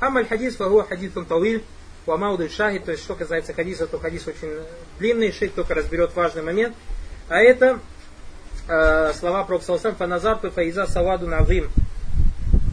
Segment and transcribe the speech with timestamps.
[0.00, 1.62] Амаль хадис фагу хадисун тавиль,
[2.06, 4.48] Уамауду шахид, то есть что касается хадиса, то хадис очень
[4.98, 6.74] длинный, шейх только разберет важный момент.
[7.28, 7.78] А это
[8.66, 11.70] э, слова Пророка Саласам, фаназарту фаиза саваду назим.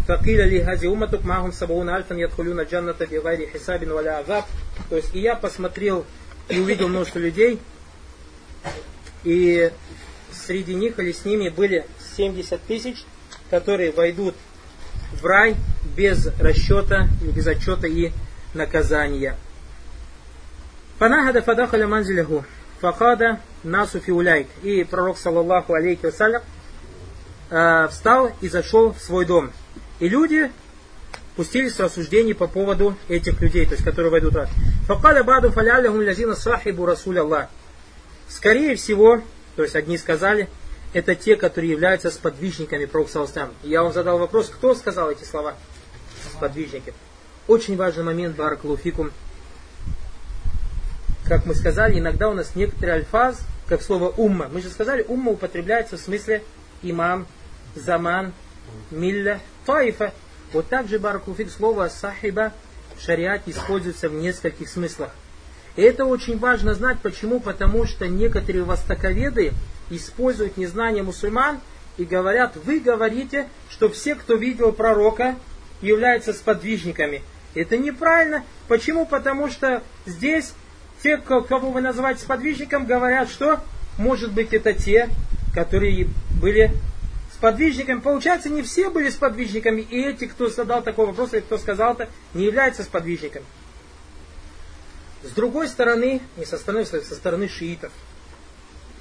[0.07, 4.45] Факиля ли хази уматук махум сабауна альфан ядхулюна джанната бигайри хисабин валя азаб.
[4.89, 6.05] То есть и я посмотрел
[6.47, 7.59] и увидел множество людей,
[9.25, 9.69] и
[10.31, 11.85] среди них или с ними были
[12.15, 13.03] 70 тысяч,
[13.49, 14.35] которые войдут
[15.13, 15.55] в рай
[15.95, 18.11] без расчета, без отчета и
[18.53, 19.35] наказания.
[20.99, 22.43] Фанахада фадахаля манзиляху.
[22.79, 24.47] Фахада насу фиуляйк.
[24.63, 26.41] И пророк, саллаллаху алейхи вассалям,
[27.49, 29.51] э, встал и зашел в свой дом.
[29.99, 30.51] И люди
[31.35, 34.49] пустились в рассуждений по поводу этих людей, то есть которые войдут в ад.
[34.87, 37.47] Факаля баду фалялихум лязина сахибу Аллах.
[38.27, 39.21] Скорее всего,
[39.55, 40.49] то есть одни сказали,
[40.93, 43.49] это те, которые являются сподвижниками Пророка.
[43.63, 45.55] Я вам задал вопрос, кто сказал эти слова?
[46.33, 46.93] Сподвижники.
[47.47, 49.11] Очень важный момент, Баракалуфикум.
[51.27, 54.49] Как мы сказали, иногда у нас некоторые альфаз, как слово умма.
[54.51, 56.43] Мы же сказали, умма употребляется в смысле
[56.81, 57.27] имам,
[57.75, 58.33] заман,
[58.91, 60.13] милля, таифа.
[60.53, 62.53] Вот так же, Баракалуфик, слово сахиба
[62.95, 65.11] в шариате используется в нескольких смыслах.
[65.75, 66.97] И это очень важно знать.
[67.01, 67.39] Почему?
[67.39, 69.53] Потому что некоторые востоковеды
[69.89, 71.59] используют незнание мусульман
[71.97, 75.35] и говорят, вы говорите, что все, кто видел пророка,
[75.81, 77.21] являются сподвижниками.
[77.55, 78.43] Это неправильно.
[78.67, 79.05] Почему?
[79.05, 80.53] Потому что здесь
[81.01, 83.59] те, кого вы называете сподвижником, говорят, что
[83.97, 85.09] может быть это те,
[85.53, 86.07] которые
[86.39, 86.71] были
[87.33, 87.99] сподвижниками.
[87.99, 92.09] Получается, не все были сподвижниками, и эти, кто задал такой вопрос, или кто сказал это,
[92.33, 93.45] не являются сподвижниками.
[95.23, 97.91] С другой стороны, не со стороны, со стороны шиитов,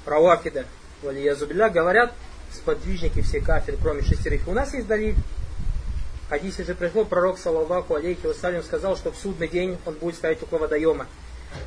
[0.07, 0.65] равафида,
[1.03, 2.13] валиязубилля, говорят,
[2.53, 4.47] сподвижники все кафиры, кроме шестерых.
[4.47, 5.15] У нас есть далиль,
[6.29, 10.41] хадисе же пришло, пророк, саллаллаху алейхи вассалям, сказал, что в судный день он будет стоять
[10.41, 11.07] около водоема.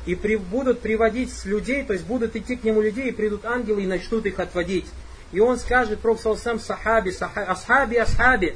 [0.05, 3.83] И при, будут приводить людей, то есть будут идти к нему людей, и придут ангелы
[3.83, 4.85] и начнут их отводить.
[5.31, 8.55] И он скажет, пророк саллаллаху сахаби, сахаби, асхаби, асхаби,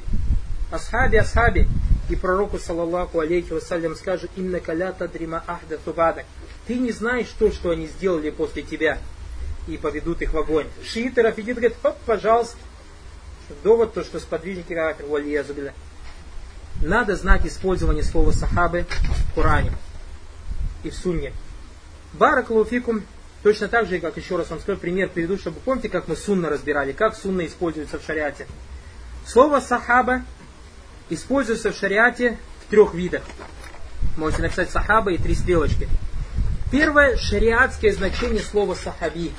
[0.70, 1.68] асхаби, асхаби.
[2.08, 6.24] И пророку, саллаллаху алейхи вассалям, скажет, инна калята дрима ахда тубадак.
[6.68, 8.98] Ты не знаешь то, что они сделали после тебя.
[9.66, 10.66] И поведут их в огонь.
[10.84, 12.56] Шииты, рафидит говорит, хоп, пожалуйста.
[13.62, 15.72] Довод, то, что сподвижники кафир, валиязубилля
[16.82, 19.72] надо знать использование слова сахабы в Коране
[20.82, 21.32] и в Сунне.
[22.14, 23.02] Баракалуфикум
[23.42, 26.48] точно так же, как еще раз вам скажу, пример приведу, чтобы помните, как мы сунна
[26.48, 28.46] разбирали, как сунна используется в шариате.
[29.26, 30.22] Слово сахаба
[31.10, 33.22] используется в шариате в трех видах.
[34.16, 35.88] Можете написать сахаба и три стрелочки.
[36.70, 39.32] Первое шариатское значение слова сахаби.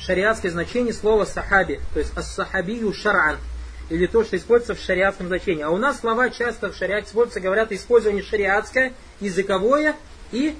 [0.00, 3.38] Шариатское значение слова сахаби, то есть ас-сахабию шар'ан–
[3.90, 5.62] или то, что используется в шариатском значении.
[5.62, 9.96] А у нас слова часто в шариате используются, говорят, использование шариатское, языковое
[10.30, 10.56] и,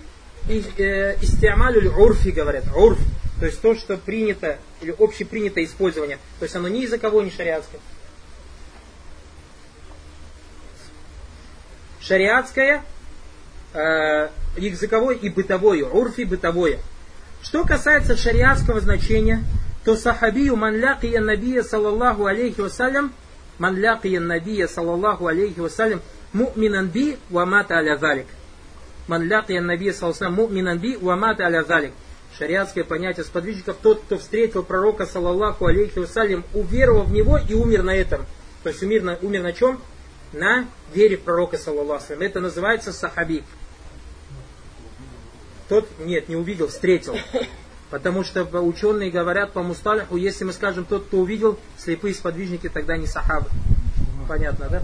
[0.49, 1.17] и э,
[1.97, 2.99] урфи говорят, урф.
[3.39, 6.19] То есть то, что принято, или общепринятое использование.
[6.41, 7.81] То есть оно не языковое, не шариатское.
[12.00, 12.84] Шариатское,
[13.75, 16.81] э, языковое и бытовое, урфи бытовое.
[17.43, 19.43] Что касается шариатского значения,
[19.84, 23.12] то сахабию ман лякия набия саллаллаху алейхи вассалям
[23.59, 26.03] ман лякия набия саллаллаху алейхи вассалям
[26.33, 28.27] му'минан би ва мата аля залик.
[29.09, 31.93] Ман лякия набия саллаллаху му'минан би ва мата аля залик.
[32.39, 37.83] Шариатское понятие сподвижников, тот, кто встретил пророка, саллаллаху алейхи вассалям, уверовал в него и умер
[37.83, 38.27] на этом.
[38.62, 39.81] То есть умер на, умер на чем?
[40.33, 43.43] На вере пророка, саллаллаху Это называется сахаби.
[45.70, 47.16] Тот, нет, не увидел, встретил.
[47.91, 52.97] Потому что ученые говорят по мусталиху, если мы скажем, тот, кто увидел, слепые сподвижники, тогда
[52.97, 53.48] не сахабы.
[54.28, 54.82] Понятно, да?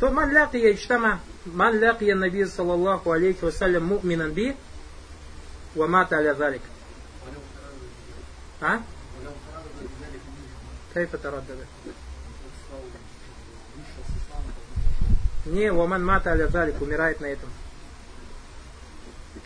[0.00, 4.56] То ман лакия ичтама, ман лакия наби саллаллаху алейхи вассалям муминан би,
[5.74, 6.62] ва мата аля залик.
[8.62, 8.80] А?
[10.94, 11.66] Кайфа тараддада?
[15.44, 17.50] Не, ваман мата аля залик, умирает на этом.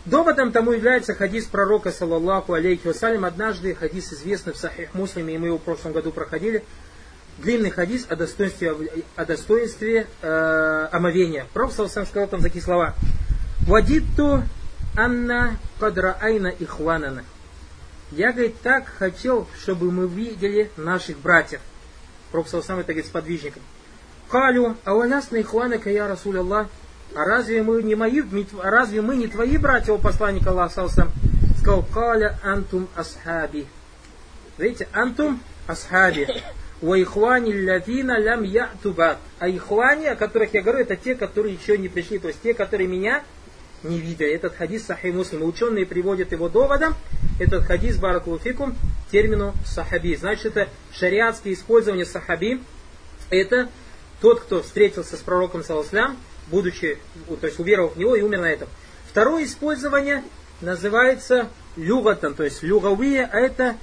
[0.05, 3.23] Доводом тому является хадис пророка, саллаллаху алейхи вассалям.
[3.23, 6.63] Однажды хадис известный в Сахих Муслиме, и мы его в прошлом году проходили.
[7.37, 8.75] Длинный хадис о достоинстве,
[9.15, 11.47] о достоинстве э, омовения.
[11.53, 12.95] Пророк саллаллаху сказал там такие слова.
[13.61, 14.43] Вадитту
[14.97, 17.23] анна кадра айна ихванана.
[18.11, 21.61] Я, говорит, так хотел, чтобы мы видели наших братьев.
[22.31, 23.63] Пророк саллаллаху это говорит сподвижником.
[24.29, 26.67] Калю, а у нас на ихванака я Расуль Аллах.
[27.15, 28.21] А разве мы не мои,
[28.61, 33.67] а разве мы не твои братья, о посланник Аллаха Сказал, каля антум асхаби.
[34.57, 36.27] Видите, антум асхаби.
[36.81, 39.17] Вайхуани лавина лям ятубат.
[39.39, 42.53] А ихуани, о которых я говорю, это те, которые еще не пришли, то есть те,
[42.53, 43.23] которые меня
[43.83, 44.33] не видели.
[44.33, 45.43] Этот хадис сахи муслим.
[45.43, 46.95] Ученые приводят его доводом.
[47.39, 48.75] Этот хадис баракулуфикум
[49.11, 50.15] термину сахаби.
[50.15, 52.61] Значит, это шариатское использование сахаби.
[53.29, 53.69] Это
[54.19, 56.17] тот, кто встретился с пророком саласлям,
[56.47, 56.97] будучи,
[57.39, 58.67] то есть уверовав в него и умер на этом.
[59.09, 60.23] Второе использование
[60.61, 63.77] называется люгатан, то есть люгавия, а это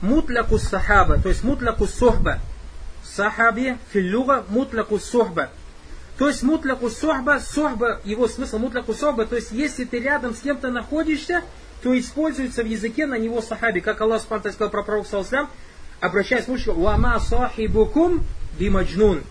[0.00, 2.38] мутляку сахаба, то есть мутляку сохба.
[3.04, 5.50] Сахаби филлюга мутляку сохба.
[6.18, 10.40] То есть мутляку сохба, сохба, его смысл мутляку сохба, то есть если ты рядом с
[10.40, 11.42] кем-то находишься,
[11.82, 13.80] то используется в языке на него сахаби.
[13.80, 15.48] Как Аллах Субхану сказал про пророка
[16.00, 18.24] обращаясь к мужчине, «Вама сахибукум
[18.58, 19.22] бимаджнун».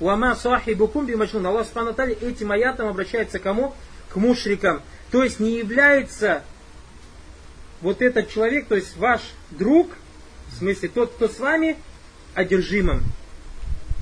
[0.00, 1.46] «Вама сахибукум бимаджнун».
[1.46, 3.74] Аллах Субхану этим аятом обращается к кому?
[4.10, 4.82] К мушрикам.
[5.10, 6.42] То есть не является
[7.80, 9.88] вот этот человек, то есть ваш друг,
[10.48, 11.76] в смысле тот, кто с вами,
[12.34, 13.02] одержимым.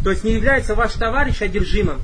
[0.05, 2.01] То есть не является ваш товарищ одержимым.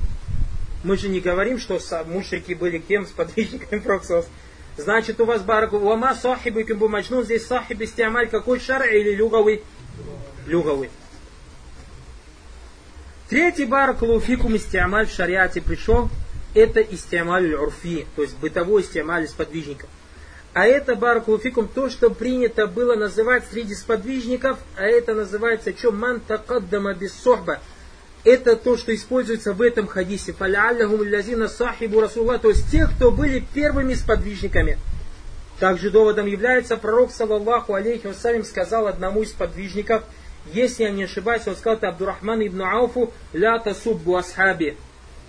[0.84, 4.26] Мы же не говорим, что мушрики были кем, с подвижниками Проксос.
[4.76, 9.62] Значит, у вас бараку уама кимбу мачну, здесь сахибы стиамаль какой шар или люговый?
[10.46, 10.90] Люговый.
[13.32, 16.10] Третий барак луфикум истиамаль в шариате пришел,
[16.54, 19.88] это истиамаль урфи, то есть бытовой истиамаль подвижников.
[20.52, 25.92] А это, баракулуфикум, то, что принято было называть среди сподвижников, а это называется что?
[25.92, 27.24] Ман такаддама без.
[28.22, 30.34] Это то, что используется в этом хадисе.
[30.34, 32.38] Фаляллахум лязина сахибу расулла.
[32.38, 34.78] То есть те, кто были первыми сподвижниками.
[35.58, 40.02] Также доводом является пророк, саллаллаху алейхи вассалям, сказал одному из подвижников,
[40.46, 44.76] если я не ошибаюсь, он сказал это Абдурахман ибн Ауфу, ля тасуббу асхаби,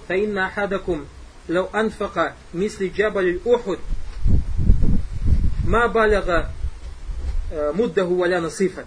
[0.07, 1.07] фаинна ахадакум,
[1.47, 3.79] лау анфака, мисли джабаль ухуд,
[5.65, 6.51] ма баляга
[7.51, 8.85] э, муддаху валя насифа.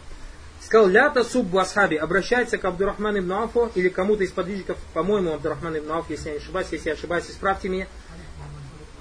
[0.60, 5.78] Сказал, ля тасуббу асхаби, обращается к Абдурахману ибн Ауфу или кому-то из подвижников, по-моему, Абдурахман
[5.78, 7.86] ибн Ауф, если я не ошибаюсь, если я ошибаюсь, исправьте меня.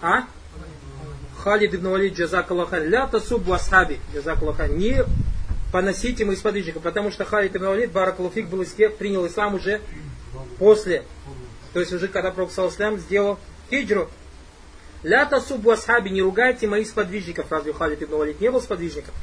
[0.02, 0.26] А?
[1.40, 5.04] Халид ибн Валид, джазакаллахан, ля тасуббу асхаби, джазакаллахан, не
[5.76, 9.56] поносите мы из подвижников, потому что Халид ибн Валид, Баракалуфик, был из тех, принял ислам
[9.56, 9.82] уже
[10.58, 11.04] после,
[11.74, 13.38] то есть уже когда Пророк Саласлям сделал
[13.70, 14.10] хиджру,
[15.04, 17.52] Ля тасубу асхаби, не ругайте моих сподвижников.
[17.52, 19.14] Разве Халид ибн Валид не был сподвижником?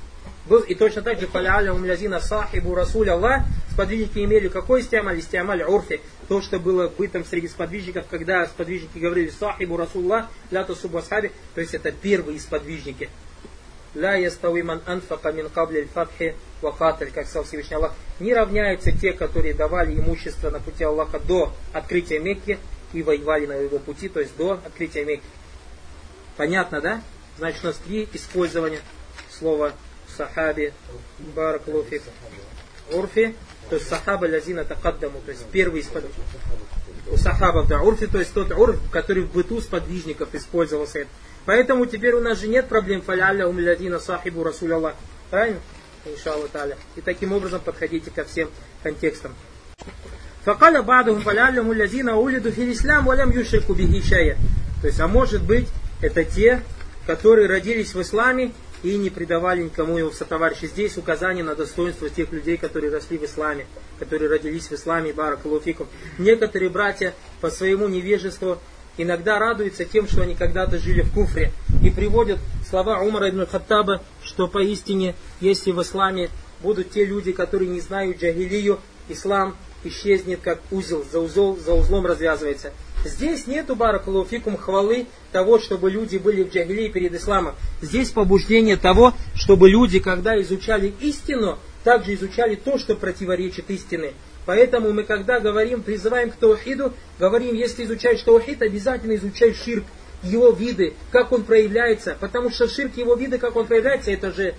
[0.45, 5.23] Был, и точно так же халяля умлязина сахибу расуль Аллах, сподвижники имели какой стиамаль?
[5.23, 6.03] Стиамаль урфи.
[6.29, 11.63] То, что было бытом среди сподвижников, когда сподвижники говорили сахибу расулла, ля тасубу асхаби, то
[11.63, 13.09] есть это первые сподвижники.
[13.95, 17.93] Ля ястави ман анфака мин кабли фатхи вакатль, как сказал Всевышний Аллах.
[18.21, 22.59] Не равняются те, которые давали имущество на пути Аллаха до открытия Мекки
[22.93, 25.27] и воевали на его пути, то есть до открытия Мекки.
[26.37, 27.03] Понятно, да?
[27.39, 28.81] Значит, у нас три использования
[29.31, 29.73] слова
[30.17, 30.73] сахаби,
[31.35, 32.03] баракулуфик,
[32.93, 33.35] урфи,
[33.69, 35.89] то есть сахаба лязина такаддаму, то есть первый из
[37.11, 41.07] у сахабов, да, урфи, то есть тот урф, который в быту сподвижников использовался.
[41.45, 44.95] Поэтому теперь у нас же нет проблем фаляля умлядина сахибу расуль Аллах.
[45.31, 45.61] Правильно?
[46.05, 46.77] Иншаллах таля.
[46.97, 48.51] И таким образом подходите ко всем
[48.83, 49.35] контекстам.
[50.45, 54.37] Факаля бадухум фаляля мулязина улиду филислам валям юшрику бихи
[54.81, 55.69] То есть, а может быть,
[56.01, 56.63] это те,
[57.07, 58.53] которые родились в исламе
[58.83, 60.67] и не предавали никому его сотоварища.
[60.67, 63.67] Здесь указание на достоинство тех людей, которые росли в исламе,
[63.99, 65.89] которые родились в исламе, баракалуфикум.
[66.19, 68.59] Некоторые братья по своему невежеству
[68.97, 71.53] иногда радуются тем, что они когда-то жили в куфре.
[71.83, 76.31] И приводят слова Умара ибн Хаттаба, что поистине, если в исламе
[76.61, 82.07] будут те люди, которые не знают джагилию, ислам исчезнет как узел, за, узол, за узлом
[82.07, 82.73] развязывается.
[83.05, 87.55] Здесь нету баракулуфикум хвалы того, чтобы люди были в джагилии перед исламом.
[87.81, 94.13] Здесь побуждение того, чтобы люди, когда изучали истину, также изучали то, что противоречит истине.
[94.47, 99.85] Поэтому мы, когда говорим, призываем к таухиду, говорим, если изучаешь таухид, обязательно изучай ширк,
[100.23, 102.17] его виды, как он проявляется.
[102.21, 104.55] Потому что ширк, его виды, как он проявляется, это же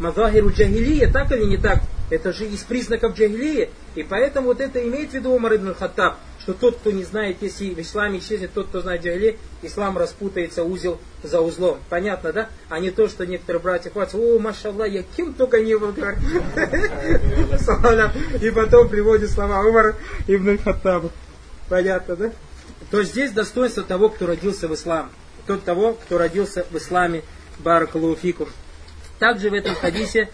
[0.00, 1.82] мазахиру джагилия, так или не так?
[2.10, 3.70] Это же из признаков джагилии.
[3.94, 7.38] И поэтому вот это имеет в виду Умар ибн Хаттаб что тот, кто не знает,
[7.40, 11.78] если в исламе исчезнет тот, кто знает джахили, ислам распутается узел за узлом.
[11.90, 12.48] Понятно, да?
[12.68, 15.88] А не то, что некоторые братья хватятся, о, машаллах, я кем только не был,
[18.40, 19.96] И потом приводит слова Умара
[20.28, 21.10] ибн Хаттаба.
[21.68, 22.30] Понятно, да?
[22.92, 25.10] То здесь достоинство того, кто родился в ислам.
[25.48, 27.24] Тот того, кто родился в исламе,
[27.58, 28.48] баракалуфикум.
[29.18, 30.28] Также в этом хадисе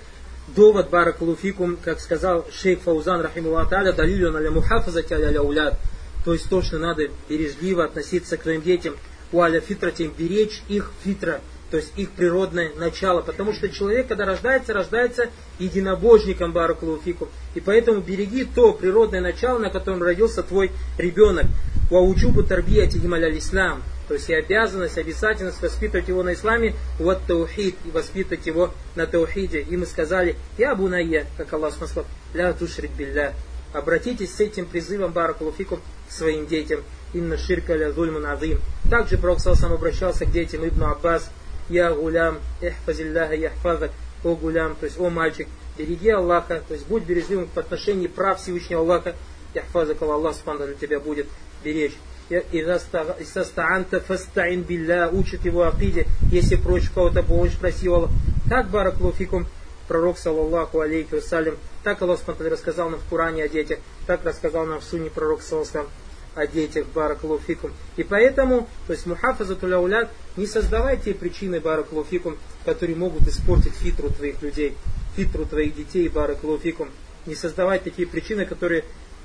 [0.49, 5.79] довод баракалуфикум, как сказал шейх Фаузан, рахимуллах та'аля, далилю на мухафазати аля уляд
[6.25, 8.97] то есть то, что надо бережливо относиться к своим детям,
[9.33, 13.23] уаля фитратим, беречь их фитра, то есть их природное начало.
[13.23, 17.29] Потому что человек, когда рождается, рождается единобожником Баракулуфикум.
[17.55, 21.47] И поэтому береги то природное начало, на котором родился твой ребенок.
[21.91, 23.83] Ваучубу тарбияти гималя ислам.
[24.07, 29.07] То есть и обязанность, обязательность воспитывать его на исламе, вот таухид, и воспитывать его на
[29.07, 29.63] таухиде.
[29.63, 33.33] И мы сказали, я бунайя, как Аллах сказал, ля тушрик билля.
[33.73, 36.81] Обратитесь с этим призывом Баракулуфикум к своим детям.
[37.15, 38.61] Инна ширка ля зульман азим.
[38.91, 41.31] Также Пророк сам обращался к детям Ибн Аббас,
[41.69, 43.91] я гулям, эхфазилляха яхфазак,
[44.25, 48.41] о гулям, то есть о мальчик, береги Аллаха, то есть будь бережливым в отношении прав
[48.41, 49.15] Всевышнего Аллаха,
[49.55, 51.27] яхфазак Аллах Субхану для тебя будет
[51.65, 51.97] беречь.
[52.31, 58.11] Истастаанта фастаин билля, учит его акиде, если прочь кого-то помощь, проси Аллах.
[58.49, 59.47] Так, бараклуфикум,
[59.89, 64.67] пророк, саллаллаху алейхи вассалям, так Аллах Субхану рассказал нам в Коране о детях, так рассказал
[64.67, 65.89] нам в Суне пророк, саллаллаху
[66.35, 67.73] о детях, баракулуфикум.
[67.97, 74.11] И поэтому, то есть мухафазатуля улят, не создавай те причины, баракулуфикум, которые могут испортить фитру
[74.11, 74.75] твоих людей,
[75.15, 76.89] фитру твоих детей, баракулуфикум.
[77.27, 78.85] Не создавай такие причины, которые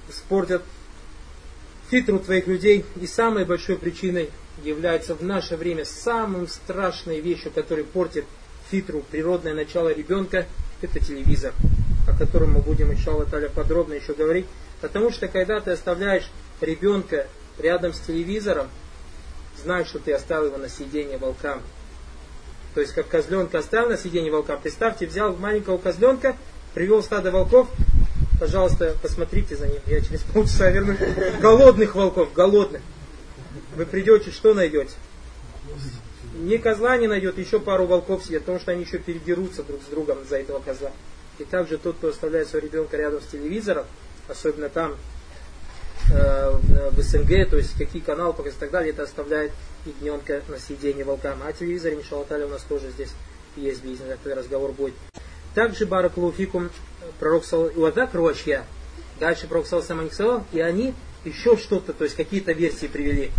[0.09, 0.63] испортят
[1.89, 2.85] фитру твоих людей.
[2.99, 4.29] И самой большой причиной
[4.63, 8.25] является в наше время самым страшной вещью, которая портит
[8.69, 10.45] фитру, природное начало ребенка,
[10.81, 11.53] это телевизор,
[12.17, 14.45] котором мы будем, иншалла таля, подробно еще говорить.
[14.81, 16.29] Потому что когда ты оставляешь
[16.61, 18.67] ребенка рядом с телевизором,
[19.61, 21.61] знай, что ты оставил его на сиденье волкам.
[22.73, 24.59] То есть, как козленка оставил на сиденье волкам.
[24.61, 26.37] Представьте, взял маленького козленка,
[26.75, 27.67] привел стадо волков,
[28.39, 29.81] пожалуйста, посмотрите за ним.
[29.87, 30.99] Я через полчаса вернусь.
[31.41, 32.81] Голодных волков, голодных.
[33.75, 34.93] Вы придете, что найдете?
[36.35, 39.85] Ни козла не найдет, еще пару волков сидят, потому что они еще передерутся друг с
[39.85, 40.91] другом за этого козла.
[41.39, 43.85] И также тот, кто оставляет своего ребенка рядом с телевизором,
[44.27, 44.95] особенно там,
[46.09, 46.55] Э,
[46.91, 49.51] в СНГ, то есть какие каналы показывают и так далее, это оставляет
[49.85, 51.39] ягненка на съедение волкам.
[51.45, 53.09] А телевизор, иншаллаталя, у нас тоже здесь
[53.57, 54.93] есть бизнес, этот разговор будет.
[55.53, 56.69] Также Баракулуфикум,
[57.19, 58.63] пророк Уадак Рочья,
[59.19, 60.93] дальше пророк сам сказал, и они
[61.25, 63.31] еще что-то, то есть какие-то версии привели.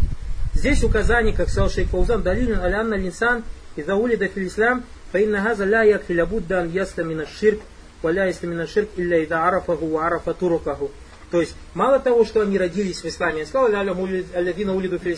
[0.52, 3.44] Здесь указание, как сказал шейх Фаузан, далилин алянна линсан
[3.76, 7.60] и заулида фил ислам, фаинна газа ля якфи лабудда ан ясла мина ширк,
[8.02, 10.90] валя мина ширк, илля ида арафаху арафа турукаху.
[11.30, 15.16] То есть, мало того, что они родились в исламе, я сказал, алявина улиду фил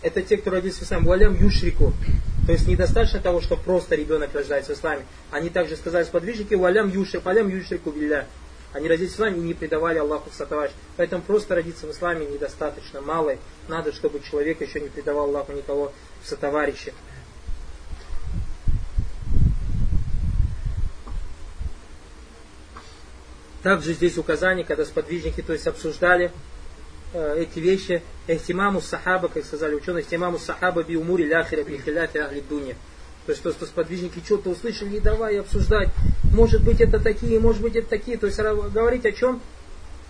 [0.00, 1.92] это те, кто родился в исламе, валям юшрику.
[2.46, 5.02] То есть, недостаточно того, что просто ребенок рождается в исламе.
[5.30, 8.26] Они также сказали сподвижники, валям юшрик, валям юшрику билля.
[8.72, 10.72] Они родились в исламе и не предавали Аллаху в сатоварищ.
[10.96, 13.36] Поэтому просто родиться в исламе недостаточно, мало.
[13.66, 16.92] Надо, чтобы человек еще не предавал Аллаху никого в сотоварища.
[23.62, 26.30] Также здесь указание, когда сподвижники то есть, обсуждали
[27.12, 32.18] э, эти вещи, эхтимаму сахаба, как сказали ученые, эхтимаму сахаба би умури ляхира би хиляфи
[32.18, 32.74] ахли дуня.
[33.26, 35.90] То есть, то, что сподвижники что-то услышали, и давай обсуждать,
[36.32, 38.16] может быть это такие, может быть это такие.
[38.16, 39.42] То есть, говорить о чем?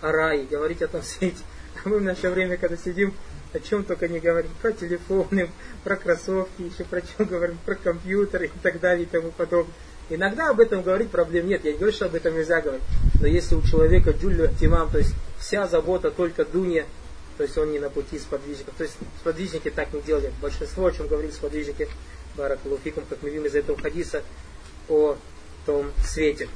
[0.01, 1.43] О рае, говорить о том свете.
[1.83, 3.13] А мы в наше время, когда сидим,
[3.51, 5.49] о чем только не говорим, про телефоны,
[5.83, 9.73] про кроссовки, еще про чем говорим, про компьютеры и так далее и тому подобное.
[10.09, 12.83] Иногда об этом говорить проблем нет, я не говорю, что об этом нельзя говорить.
[13.19, 16.85] Но если у человека джулю тимам, то есть вся забота только дунья,
[17.37, 18.73] то есть он не на пути сподвижников.
[18.75, 20.33] То есть сподвижники так не делали.
[20.41, 21.87] Большинство, о чем говорили сподвижники,
[22.35, 24.23] Баракулуфикум, как мы видим из этого хадиса,
[24.87, 25.15] о
[25.65, 26.49] том свете.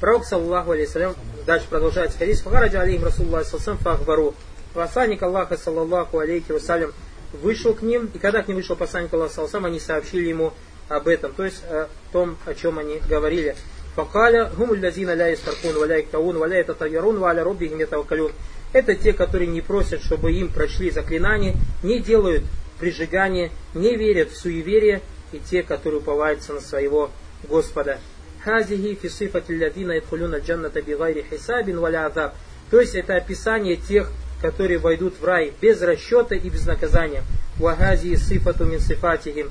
[0.00, 1.14] Пророк, саллаху алейхиссалям,
[1.46, 2.40] дальше продолжается хадис.
[2.40, 4.34] Фахараджа алейхим Расуллах салсам фахбару.
[4.74, 6.92] Посланник Аллаха, саллаллаху алейхи вассалям,
[7.32, 10.52] вышел к ним, и когда к ним вышел посланник Аллаха, салсам, они сообщили ему
[10.88, 13.56] об этом, то есть о том, о чем они говорили.
[13.94, 18.32] Факаля гумуль лазина ля истаркун валя иктаун валя это валя роббихим ятавакалюн.
[18.72, 22.42] Это те, которые не просят, чтобы им прочли заклинания, не делают
[22.80, 27.10] прижигание, не верят в суеверие, и те, которые уповаются на своего
[27.48, 27.98] Господа.
[28.44, 32.34] Хазихи фисифати лядина идхулюна джанната хисабин валя азаб.
[32.70, 34.10] То есть это описание тех,
[34.40, 37.22] которые войдут в рай без расчета и без наказания.
[37.58, 39.50] Вахази сифату мин сифатихим.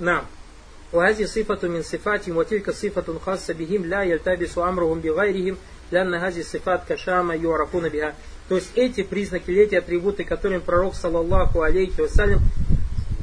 [0.00, 0.22] نعم
[0.92, 5.56] وهذه صفة من صفاتهم وتلك صفة خاصة بهم لا يلتبس أمرهم بغيرهم
[5.92, 8.14] لأن هذه الصفات كشامة يعرفون بها
[8.48, 12.40] То есть эти признаки, эти атрибуты, которыми пророк, саллаллаху алейхи вассалям,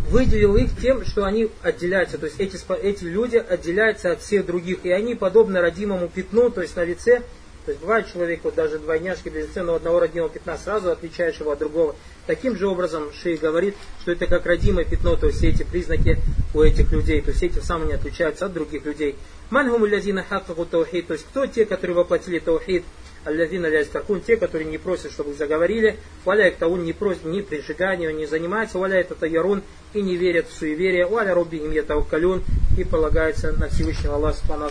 [0.09, 2.19] выделил их тем, что они отделяются.
[2.19, 4.85] То есть эти, эти люди отделяются от всех других.
[4.85, 7.23] И они подобны родимому пятну, то есть на лице,
[7.70, 11.60] то есть бывает человек, вот даже двойняшки но одного родимого пятна сразу отличаешь его от
[11.60, 11.94] другого.
[12.26, 16.18] Таким же образом Шей говорит, что это как родимое пятно, то есть все эти признаки
[16.52, 19.14] у этих людей, то есть эти самые не отличаются от других людей.
[19.50, 22.82] Мангуму лязина хаккаху таухид, то есть кто те, которые воплотили таухид,
[23.24, 27.40] аллазина ля истаркун, те, которые не просят, чтобы их заговорили, валя иктаун не просят ни
[27.40, 29.62] прижигания, не занимаются, валя это таярун
[29.92, 32.42] и не верят в суеверие, валя робби им ятавкалюн
[32.76, 34.70] и полагается на Всевышнего Аллаха Субхану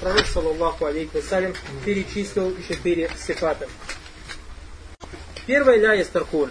[0.00, 1.52] Пророк, саллаллаху алейхи вассалям,
[1.84, 3.68] перечислил четыре сифата.
[5.46, 6.50] Первое ля истаркун.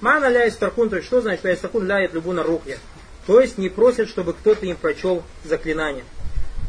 [0.00, 2.78] Мана ля истаркун, то есть что значит ля истаркун, ля любуна рухья.
[3.26, 6.04] То есть не просят, чтобы кто-то им прочел заклинание.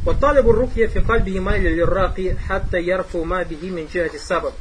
[0.05, 4.53] وطالب الرقية في قلبه ميل للراقي حتى يرفع ما به من جهة السبب.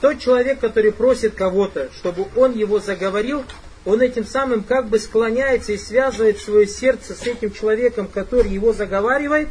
[0.00, 3.44] Тот человек, который просит кого-то, чтобы он его заговорил,
[3.84, 8.72] он этим самым как бы склоняется и связывает свое сердце с этим человеком, который его
[8.72, 9.48] заговаривает,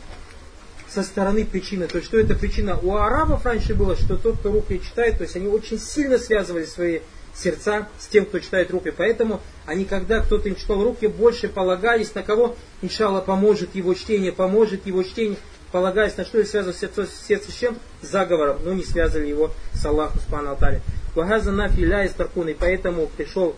[0.92, 1.86] со стороны причины.
[1.86, 2.78] То есть, что это причина?
[2.82, 6.64] У арабов раньше было, что тот, кто руки читает, то есть они очень сильно связывали
[6.64, 7.00] свои
[7.34, 8.92] сердца с тем, кто читает руки.
[8.96, 14.32] Поэтому они, когда кто-то им читал руки, больше полагались на кого, иншалла, поможет его чтение,
[14.32, 15.38] поможет его чтение,
[15.70, 17.78] полагаясь на что и связывали сердце, сердце с чем?
[18.02, 20.82] С заговором, но не связывали его с Аллахом, Субхану Алтаре.
[21.14, 23.56] Вагаза нафи ля истаркун, и поэтому пришел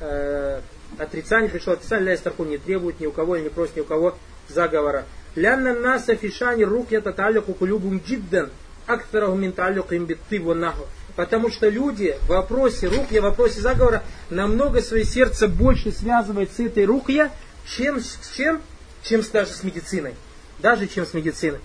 [0.00, 0.60] э,
[0.98, 4.16] отрицание, пришло отрицание, ля истаркун не требует ни у кого, не просит ни у кого
[4.48, 5.06] заговора.
[5.36, 8.50] Наса фишани рук я таталюку кулюбум джиддан,
[8.86, 10.86] актораху мин талюким битты наху.
[11.16, 16.58] Потому что люди в вопросе рукья, в вопросе заговора намного свое сердце больше связывает с
[16.58, 17.30] этой рукья,
[17.66, 18.60] чем с чем?
[19.02, 20.14] Чем даже с медициной.
[20.58, 21.60] Даже чем с медициной.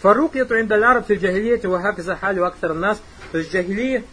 [0.00, 3.00] Фарукья то индаляраб фил джахилияте вахак захалю актар нас.
[3.32, 4.04] То есть джахилии,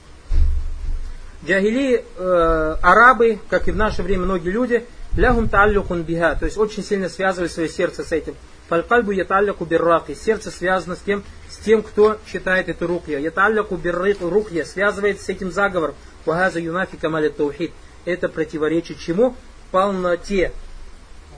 [1.46, 4.86] джахили э, арабы, как и в наше время многие люди,
[5.18, 8.36] лягум тааллюкун биха, то есть очень сильно связывали свое сердце с этим.
[8.70, 10.14] Фалькальбу яталляку бирраки.
[10.14, 13.18] Сердце связано с тем, с тем, кто читает эту рукья.
[13.18, 13.80] Яталляку
[14.22, 15.96] рукья связывает с этим заговором.
[16.26, 17.72] Вагаза юнафи камалит таухид.
[18.06, 19.36] Это противоречит чему?
[19.72, 20.52] Полноте.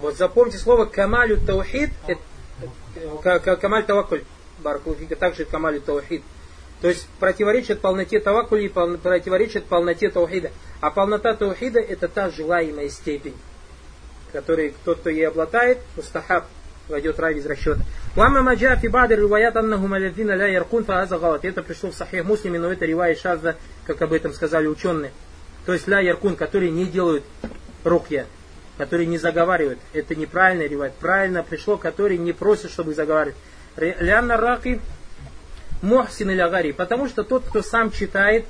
[0.01, 1.91] Вот запомните слово камалю таухид.
[3.23, 4.23] Камаль тавакуль.
[4.59, 6.23] Баракулфика также камалю таухид.
[6.81, 10.51] То есть противоречит полноте тавакули и противоречит полноте таухида.
[10.81, 13.35] А полнота таухида это та желаемая степень,
[14.33, 16.45] которой тот, кто ей обладает, мустахаб,
[16.91, 17.81] войдет рай без расчета.
[18.15, 21.45] Уамма маджа фи бадр риваят аннаху малядзина ля яркун фааза галат.
[21.45, 23.55] Это пришло в сахих муслиме, но это ривая шазда,
[23.87, 25.11] как об этом сказали ученые.
[25.65, 27.23] То есть ля яркун, которые не делают
[27.83, 28.25] рукья,
[28.77, 29.79] которые не заговаривают.
[29.93, 30.93] Это неправильно ривает.
[30.93, 33.35] Правильно пришло, которые не просят, чтобы заговаривать.
[33.77, 34.81] Лянна раки
[35.81, 36.71] мухсин или агари.
[36.71, 38.45] Потому что тот, кто сам читает,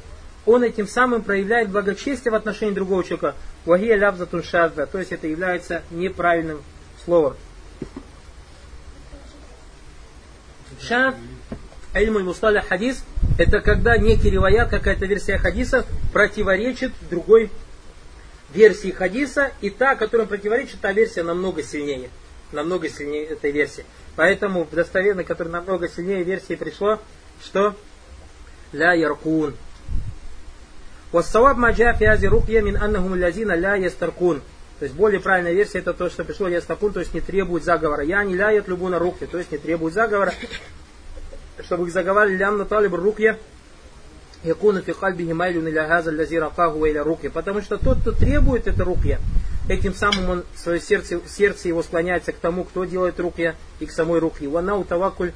[0.46, 3.36] он этим самым проявляет благочестие в отношении другого человека.
[3.66, 4.88] Вахия лявзатун шазда.
[4.88, 6.62] То есть это является неправильным
[7.06, 7.36] словом.
[10.88, 11.16] Шаф,
[11.94, 13.04] Ильмуль Мусталя хадис,
[13.38, 17.52] это когда некий риваят, какая-то версия хадиса противоречит другой
[18.54, 22.10] версии хадиса, и та, которая противоречит, та версия намного сильнее.
[22.52, 23.86] Намного сильнее этой версии.
[24.16, 27.00] Поэтому в достоверной, которая намного сильнее версии пришло,
[27.42, 27.76] что
[28.74, 29.56] ля яркун.
[31.12, 34.42] Вассаваб маджа фиази рукья мин аннахум лязина ля ястаркун.
[34.82, 38.04] То есть более правильная версия это то, что пришло ястакун, то есть не требует заговора.
[38.04, 40.34] Я не ляет любу на руки, то есть не требует заговора,
[41.64, 43.38] чтобы их заговаривали лям на талиб рукья.
[44.44, 47.30] Якуна фи кальбихи майлюн иля газа лязи ракаху иля руки.
[47.30, 49.20] Потому что тот, кто требует это рукья,
[49.70, 53.92] этим самым он свое сердце, сердце его склоняется к тому, кто делает рукья, и к
[53.92, 54.50] самой рукье.
[54.50, 55.32] Ванау тавакуль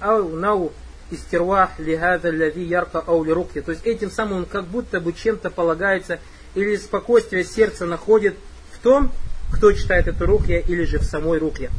[0.00, 0.72] ау нау
[1.12, 3.62] истирвах лихаза лязи ярка ау ли рукья.
[3.62, 6.18] То есть этим самым он как будто бы чем-то полагается
[6.56, 8.34] или спокойствие сердца находит
[8.78, 9.10] в том,
[9.52, 11.70] кто читает эту рухья или же в самой рухье.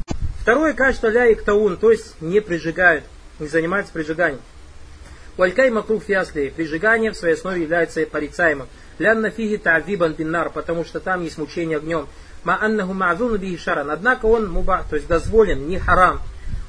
[0.42, 3.04] Второе качество ля и ктаун, то есть не прижигают,
[3.40, 4.42] не занимаются прижиганием.
[5.38, 8.68] Валькай макрух фиасли, прижигание в своей основе является порицаемым.
[8.98, 12.08] Лянна фиги та'вибан биннар, потому что там есть мучение огнем.
[12.44, 16.22] Ма аннаху ма'зуну биhi шаран, однако он муба, то есть дозволен, не харам.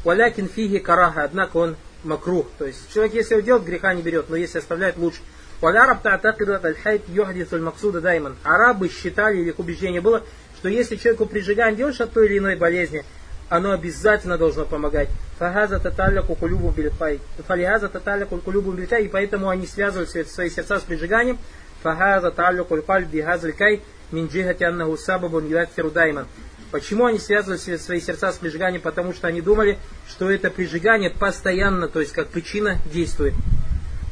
[0.04, 4.30] Валякин фиги караха, однако он макрух, то есть человек, если его делает, греха не берет,
[4.30, 5.20] но если оставляет, лучше.
[5.60, 8.36] Валяраб та'такиду аль-хайт юхдисуль максуда дайман.
[8.44, 10.22] Арабы считали, или их убеждение было,
[10.56, 13.04] что если человеку прижигание делаешь от той или иной болезни,
[13.50, 15.08] оно обязательно должно помогать.
[15.38, 17.20] Фахаза таталяку кулюбу бильхай.
[17.46, 19.04] Фалихаза таталяку кулюбу бильхай.
[19.04, 21.38] И поэтому они связывают свои сердца с прижиганием.
[21.82, 25.48] Фахаза таталяку куль бихазлькай мин джихати аннаху сабабун
[25.92, 26.26] дайман.
[26.70, 28.82] Почему они связывали свои сердца с прижиганием?
[28.82, 33.34] Потому что они думали, что это прижигание постоянно, то есть как причина действует.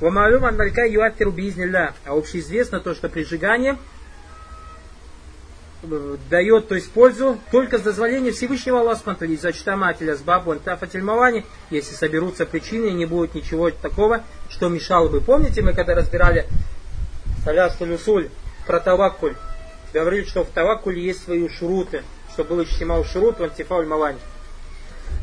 [0.01, 1.95] Вамалюм анналька юаттиру биизнилля.
[2.05, 3.77] А общеизвестно то, что прижигание
[5.83, 11.45] э, дает, то есть пользу только с дозволения Всевышнего Аллаха из-за читамателя с бабу тафатильмавани,
[11.71, 15.21] если соберутся причины, не будет ничего такого, что мешало бы.
[15.21, 16.47] Помните, мы когда разбирали
[17.45, 18.31] Салясулюсуль
[18.67, 19.35] про таваккуль,
[19.93, 24.19] говорили, что в таваккуле есть свои шуруты, что было чтимау шурут антифауль мавани.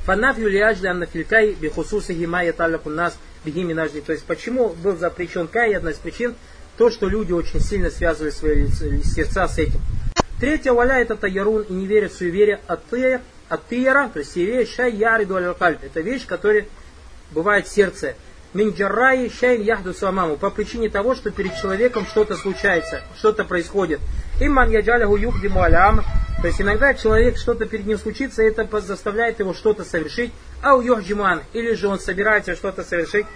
[0.05, 4.01] Фанафью лиажли аннафилькай бихусуса гима яталляку нас бегими нажди.
[4.01, 6.35] То есть почему был запрещен кай, одна из причин,
[6.77, 8.67] то, что люди очень сильно связывают свои
[9.03, 9.79] сердца с этим.
[10.39, 14.91] Третье, валя это таярун и не верят в суеверие атыр, атыра, то есть суеверие шай
[14.91, 16.65] яриду аль Это вещь, которая
[17.31, 18.15] бывает в сердце.
[18.53, 20.37] Минджарраи шайн яхду самаму.
[20.37, 23.99] По причине того, что перед человеком что-то случается, что-то происходит.
[24.39, 26.03] Имман яджаляху юхдиму алям.
[26.41, 30.31] То есть иногда человек, что-то перед ним случится, это заставляет его что-то совершить.
[30.65, 31.43] Ау юхджиман.
[31.53, 33.27] Или же он собирается что-то совершить.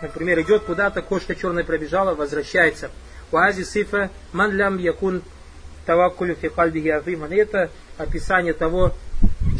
[0.00, 2.92] Например, идет куда-то, кошка черная пробежала, возвращается.
[3.32, 5.22] Уази сифа ман лям якун
[5.86, 7.32] таваккулю фи кальбихи афиман.
[7.32, 8.94] Это описание того,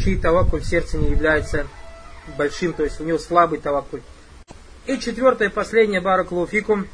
[0.01, 1.67] чей таваккуль в сердце не является
[2.37, 4.01] большим, то есть у него слабый таваккуль.
[4.85, 6.87] И четвертое, последнее, баракулуфикум,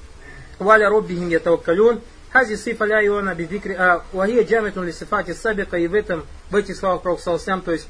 [0.57, 5.85] валя роббихим ятаваккалюн, хази сифа ля иона бификри, а вахия джамитун ли сифати сабика, и
[5.85, 7.87] в этом, в этих словах Пророк то есть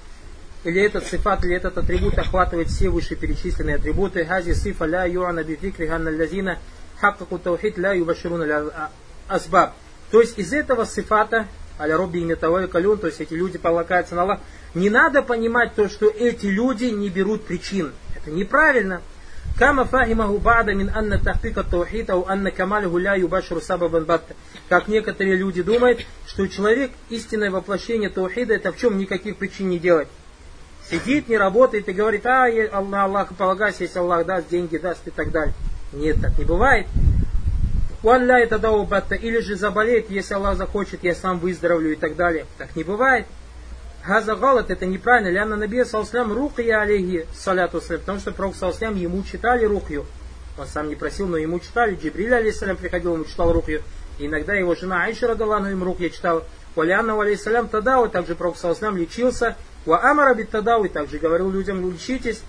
[0.66, 4.26] или этот сифат, или этот атрибут охватывает все вышеперечисленные атрибуты.
[4.26, 6.58] Хази сифа ля юана бификри ханна лазина
[7.00, 8.90] хакаку таухид ля юбаширун ля
[9.28, 9.74] асбаб.
[10.12, 11.48] То есть из этого сифата,
[11.80, 14.40] аля робби и металлой калюн, то есть эти люди полагаются на Аллах,
[14.74, 17.94] не надо понимать то, что эти люди не берут причин.
[18.16, 19.02] Это неправильно.
[19.60, 24.34] Кама фахимаху бада мин анна тахкика таухита у анна камалиху ля юбаширу сабабан батта.
[24.68, 29.78] Как некоторые люди думают, что человек истинное воплощение таухида это в чем никаких причин не
[29.78, 30.08] делать.
[30.90, 35.12] Сидит, не работает и говорит, а, на Аллаха полагайся, если Аллах даст, деньги даст и
[35.12, 35.54] так далее.
[35.94, 36.88] Нет, так не бывает.
[38.04, 42.16] Уан ля это батта, или же заболеет, если Аллах захочет, я сам выздоровлю и так
[42.16, 42.46] далее.
[42.60, 43.26] Так не бывает.
[44.06, 45.30] Газа галат это неправильно.
[45.30, 50.06] Ляна Наби Салслям рухия алейхи саляту потому что Пророк Салслям ему читали рухью.
[50.60, 51.96] Он сам не просил, но ему читали.
[51.96, 53.82] Джибриль алейхиссалям приходил, ему читал рухью.
[54.20, 56.44] И иногда его жена Айша радалану им рухья читала.
[56.76, 59.58] Валяна алейхиссалям тадау, также Пророк Салслям лечился.
[59.86, 62.42] Ва амара бит тадау, и также говорил людям, лечитесь.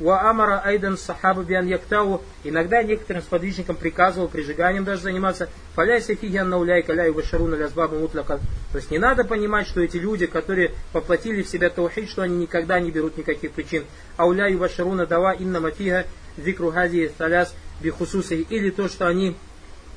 [0.00, 2.22] Ва амара айдан сахаба биан яктау.
[2.42, 5.50] Иногда некоторым сподвижникам приказывал прижиганием даже заниматься.
[5.74, 8.40] Фаляйся фигян науляй каляй вашаруна лязбабу мутляка.
[8.72, 12.38] То есть не надо понимать, что эти люди, которые воплотили в себя таухид, что они
[12.38, 13.84] никогда не берут никаких причин.
[14.16, 16.06] Ауляй вашаруна дава инна мафига
[16.38, 18.46] викру хази таляс бихусуси.
[18.48, 19.36] Или то, что они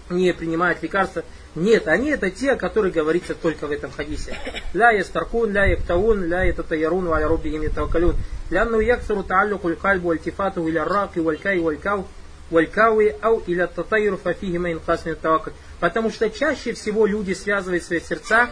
[0.09, 1.23] не принимают лекарства.
[1.55, 4.35] Нет, они это те, которые говорится только в этом хадисе.
[4.73, 8.15] Ля ястаркун, ля яктаун, ля ятатаярун, ва руббихим ятавакалюн.
[8.49, 12.07] Лянну яксару тааллюку аль-кальбу альтифату иля раки валькай валькау
[12.49, 15.53] валькауи ау иля татайру фафихи мейн хасмин тавакаль.
[15.79, 18.49] Потому что чаще всего люди связывают свои сердца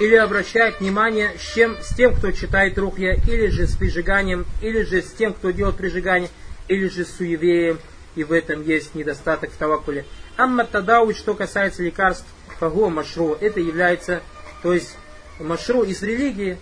[0.00, 4.82] или обращают внимание с, чем, с тем, кто читает рухья, или же с прижиганием, или
[4.82, 6.30] же с тем, кто делает прижигание,
[6.68, 7.78] или же с суеверием,
[8.14, 10.04] и в этом есть недостаток в тавакуле.
[10.36, 12.26] Амма тадауч, что касается лекарств,
[12.58, 14.22] фагуа машру, это является,
[14.62, 14.96] то есть
[15.38, 16.58] машру из религии,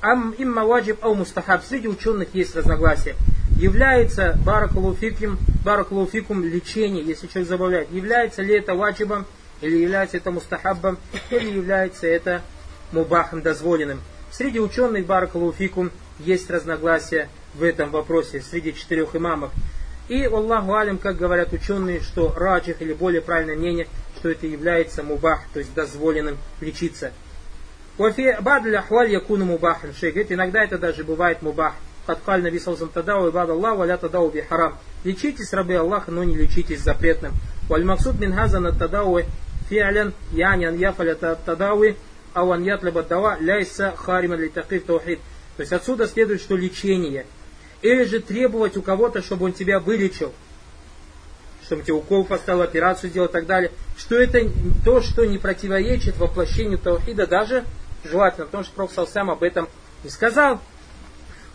[0.00, 3.16] ам имма ваджиб ау мустахаб, среди ученых есть разногласия.
[3.58, 9.26] Является баракулуфикум, баракулуфикум лечение, если человек забавляет, является ли это ваджибом,
[9.60, 10.98] или является это мустахаббом,
[11.30, 12.42] или является это
[12.92, 14.00] мубахом дозволенным.
[14.30, 19.50] Среди ученых баракулуфикум есть разногласия в этом вопросе, среди четырех имамов.
[20.10, 23.86] И Аллаху алим, как говорят ученые, что раджих или более правильное мнение,
[24.18, 27.12] что это является мубах, то есть дозволенным лечиться.
[27.96, 29.94] Вафи бадль ахваль якуну мубахан.
[29.94, 31.74] Шейх говорит, иногда это даже бывает мубах.
[32.06, 34.78] Каткаль наби салсам тадау и бад Аллах валя тадау би харам.
[35.04, 37.32] Лечитесь, рабы Аллаха, но не лечитесь запретным.
[37.68, 39.20] Валь максуд мин хаза на тадау
[39.68, 41.96] фи'лян яни ан яфаля тадауи
[42.34, 45.20] ау ан ятлаба дава ляйса харима ли такиф таухид.
[45.56, 47.26] То есть отсюда следует, что лечение–
[47.81, 50.33] или же требовать у кого-то, чтобы он тебя вылечил,
[51.63, 54.49] чтобы тебе укол поставил, операцию сделал и так далее, что это
[54.83, 57.65] то, что не противоречит воплощению Таухида, даже
[58.03, 59.67] желательно, потому что Пророк сам об этом
[60.03, 60.59] и сказал.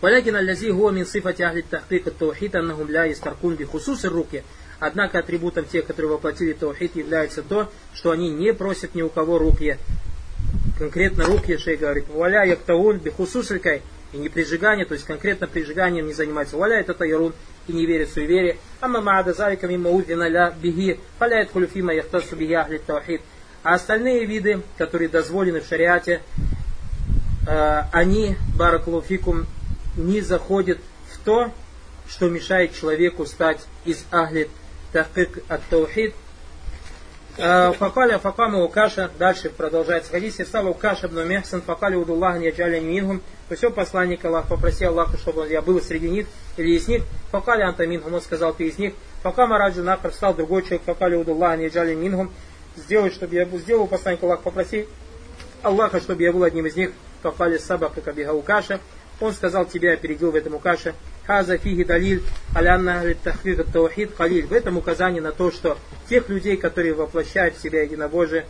[0.03, 4.45] ولكن الذي هو من صفة أهل التحقيق التوحيد أنهم لا يسترقون بخصوص الرقية.
[4.79, 9.39] Однако атрибутом тех, которые воплотили таухид, является то, что они не просят ни у кого
[9.39, 9.77] рукья.
[10.79, 13.83] Конкретно рукья, шей говорит, валя яктаун бихусусалькай,
[14.14, 16.58] и не прижигание, то есть конкретно прижиганием не занимается.
[16.58, 17.34] Валя это таярун
[17.68, 18.58] и не верит в суеверие.
[18.80, 23.22] Амма маада залика мимма удвина ля биги, фаляет хулюфима яхтасу биги ахли таухид.
[23.64, 26.22] А остальные виды, которые дозволены в шариате,
[27.48, 29.48] э, они, баракулуфикум,
[29.98, 30.78] не заходят
[31.12, 31.52] в то,
[32.08, 34.50] что мешает человеку стать из ахли
[34.92, 36.14] тахкик от таухид,
[37.38, 43.22] Факаля факама Укаша, дальше продолжается хадис, стала Укаша ибн Мехсан, факаля удуллах не джаля минхум,
[43.50, 46.28] то посланник Аллах попросил Аллаха, чтобы я был среди них,
[46.58, 50.64] или из них, факаля антаминхум, он сказал, ты из них, факама раджу нахар, встал другой
[50.64, 52.32] человек, факаля удуллах не джаля минхум,
[52.76, 54.88] сделай, чтобы я был, сделал посланник Аллах, попроси
[55.62, 58.80] Аллаха, чтобы я был одним из них, факаля саба, как обега Укаша,
[59.20, 60.94] он сказал, тебя опередил в этом Укаше,
[61.26, 62.22] Хаза фиги далиль
[62.54, 64.46] алянна тахвик таухид калиль.
[64.46, 65.78] В этом указание на то, что
[66.08, 68.46] тех людей, которые воплощают в себя единобожие,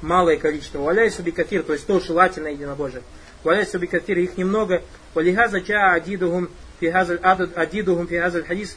[0.00, 0.78] малое количество.
[0.78, 3.02] Валяй суби кафир, то есть то желательное единобожие.
[3.42, 4.82] Валяй суби кафир, их немного.
[5.14, 6.48] Валихаза ча адидухум
[6.80, 8.76] адидухум фигазаль хадис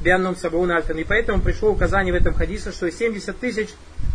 [0.00, 0.98] бианном сабаун альфан.
[0.98, 3.68] И поэтому пришло указание в этом хадисе, что 70 тысяч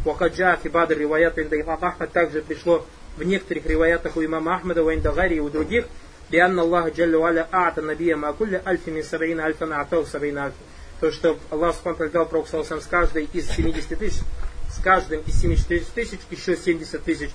[0.06, 2.86] Вахаджа Фибадр Риваят Имам Ахмад также пришло
[3.17, 5.86] в некоторых риваятах у имама Ахмада, у Индагари и у других,
[6.30, 10.58] Бианна Аллах Джаллю Аля Аата Набия Макулля Альфи Мин Сабаина Альфана Атау Сабаина Альфа.
[11.02, 14.21] То, что Аллах Субхану дал Пророк с каждой из 70 тысяч,
[14.80, 17.32] с каждым из 74 тысяч еще 70 тысяч.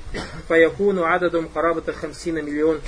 [0.48, 2.80] Фаякуну ададум карабата хамсина миллион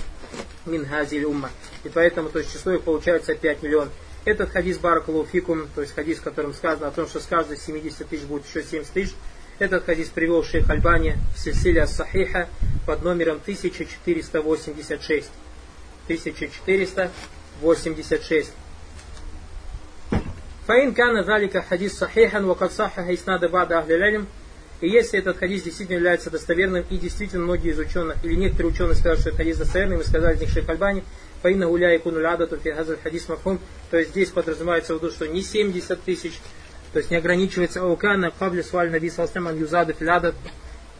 [0.64, 1.50] мин хазиль умма.
[1.84, 3.92] И поэтому то есть число их получается 5 миллионов.
[4.24, 8.08] Этот хадис Баракалуфикум, то есть хадис, в котором сказано о том, что с каждой 70
[8.08, 9.12] тысяч будет еще 70 тысяч,
[9.58, 12.48] этот хадис привел шейх Альбани в Сильсиле Сахиха
[12.86, 15.30] под номером 1486.
[16.06, 18.52] 1486.
[20.66, 24.26] Фаин кана залика хадис сахихан, вакад сахаха иснада бада ахлилялим.
[24.80, 28.94] И если этот хадис действительно является достоверным, и действительно многие из ученых, или некоторые ученые
[28.94, 31.02] сказали, что этот хадис достоверный, мы сказали них шейх Альбани,
[31.42, 32.58] фаина гуля и куну лядату
[33.02, 33.58] хадис мафхум,
[33.90, 36.40] то есть здесь подразумевается в виду, что не 70 тысяч,
[36.92, 40.34] то есть не ограничивается аукана кабли сваль наби салстаман юзада филядат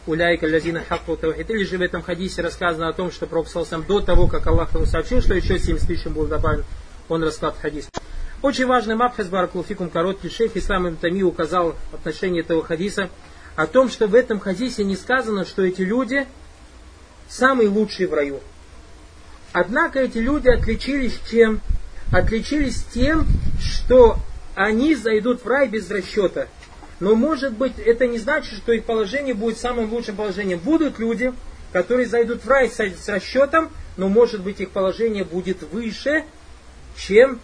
[0.07, 1.49] уляйка лязина хакку таухид.
[1.49, 3.47] Или же в этом хадисе рассказано о том, что Пророк
[3.87, 6.63] до того, как Аллах ему сообщил, что еще 70 тысяч был добавлен,
[7.09, 7.89] он рассказал хадис.
[8.41, 13.09] Очень важный мабхас баракулфикум короткий шейх Ислам Тами указал в отношении этого хадиса
[13.57, 16.27] о том, что в этом хадисе не сказано, что эти люди
[17.27, 18.39] самые лучшие в раю.
[19.51, 21.59] Однако эти люди отличились чем?
[22.13, 23.25] Отличились тем,
[23.59, 24.19] что
[24.53, 26.47] они зайдут в рай без расчета.
[26.99, 30.59] Но может быть это не значит, что их положение будет самым лучшим положением.
[30.59, 31.33] Будут люди,
[31.73, 36.25] которые зайдут в рай с, расчетом, но может быть их положение будет выше,
[36.95, 37.39] чем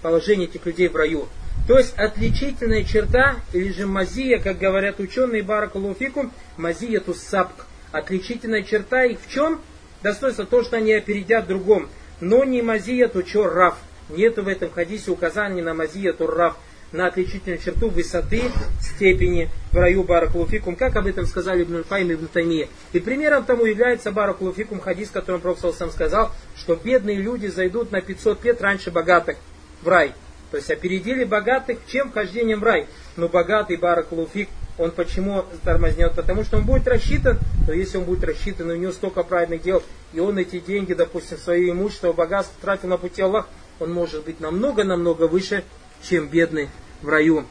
[0.00, 1.28] положение этих людей в раю.
[1.66, 7.66] То есть отличительная черта, или же мазия, как говорят ученые Баракалуфикум, мазия туссапк.
[7.92, 9.60] Отличительная черта их в чем?
[10.02, 11.88] Достоинство то, что они опередят другом.
[12.20, 13.76] Но не мазия ту раф.
[14.08, 16.56] Нету в этом хадисе указаний на мазия раф
[16.92, 18.42] на отличительную черту высоты,
[18.80, 22.68] степени в раю Баракулуфикум, как об этом сказали Ибн Файм и Ибн Таймия.
[22.92, 27.92] И примером тому является Баракулуфикум хадис, в котором Пророк сам сказал, что бедные люди зайдут
[27.92, 29.36] на 500 лет раньше богатых
[29.82, 30.12] в рай.
[30.50, 32.86] То есть опередили богатых чем вхождением в рай.
[33.16, 36.14] Но богатый Баракулуфик, он почему тормознет?
[36.14, 39.82] Потому что он будет рассчитан, то если он будет рассчитан, у него столько правильных дел,
[40.12, 44.40] и он эти деньги, допустим, свое имущество, богатство тратил на пути Аллаха, он может быть
[44.40, 45.64] намного-намного выше,
[46.02, 46.68] чем бедный
[47.02, 47.44] в раю.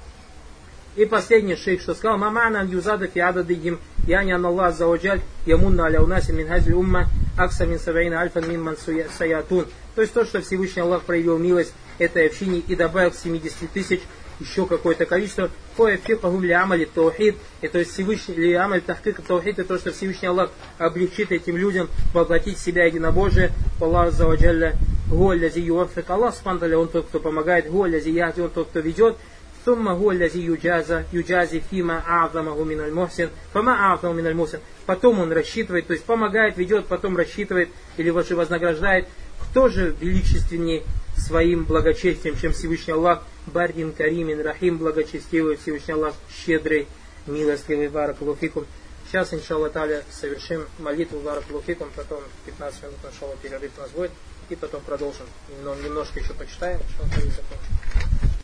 [0.96, 6.02] И последний шейх, что сказал, мамана юзада фи ададихим, яни ан Аллах заваджаль, ямунна аля
[6.02, 7.08] унаси мин хазли умма,
[7.38, 8.76] акса мин саваина альфан мин ман
[9.18, 9.68] саятун.
[9.96, 14.01] То есть то, что Всевышний Аллах проявил милость этой общине и добавил к 70 тысяч
[14.41, 15.51] еще какое-то количество.
[15.77, 19.79] Кое фикахум ли амали таухид, и то есть Всевышний ли амаль тахкик таухид, это то,
[19.79, 23.53] что Всевышний Аллах облегчит этим людям воплотить себя единобожие.
[23.81, 24.77] Аллах заваджалля
[25.09, 26.09] гуаллязи юафик.
[26.11, 29.17] Аллах спандали, он тот, кто помогает, гуаллязи яхди, он тот, кто ведет.
[29.65, 35.33] ثم هو الذي يجازى يجازي فيما أعظمه من المحسن فما أعظمه من المحسن потом он
[35.33, 39.09] рассчитывает, то есть помогает, ведет, потом рассчитывает или вознаграждает.
[39.41, 40.83] Кто же величественнее
[41.20, 46.14] своим благочестием, чем Всевышний Аллах, Барин Каримин Рахим, благочестивый Всевышний Аллах,
[46.46, 46.88] щедрый,
[47.28, 48.66] милостливый, Баракулуфикум.
[49.08, 54.12] Сейчас, иншаллах таля, совершим молитву Баракулуфикум, потом 15 минут, иншаллах, перерыв у нас будет,
[54.50, 55.26] и потом продолжим.
[55.64, 58.39] Но немножко еще почитаем, что закончим.